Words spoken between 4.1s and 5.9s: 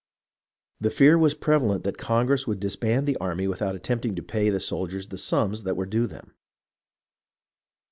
to pay the soldiers the sums that were